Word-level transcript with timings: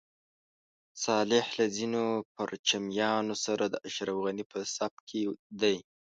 صالح 1.03 1.45
له 1.57 1.65
ځینو 1.75 2.03
پرچمیانو 2.35 3.35
سره 3.45 3.63
د 3.69 3.75
اشرف 3.87 4.17
غني 4.25 4.45
په 4.51 4.59
صف 4.75 4.93
کې 5.07 5.21
دی. 5.61 5.75